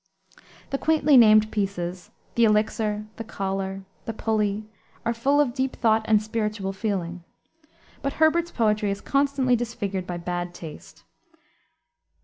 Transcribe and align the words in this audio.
The 0.71 0.79
quaintly 0.79 1.15
named 1.15 1.51
pieces, 1.51 2.09
the 2.33 2.43
Elixir, 2.43 3.05
the 3.17 3.23
Collar, 3.23 3.83
the 4.05 4.13
Pulley, 4.13 4.65
are 5.05 5.13
full 5.13 5.39
of 5.39 5.53
deep 5.53 5.75
thought 5.75 6.01
and 6.07 6.19
spiritual 6.23 6.73
feeling. 6.73 7.23
But 8.01 8.13
Herbert's 8.13 8.49
poetry 8.49 8.89
is 8.89 8.99
constantly 8.99 9.55
disfigured 9.55 10.07
by 10.07 10.17
bad 10.17 10.55
taste. 10.55 11.03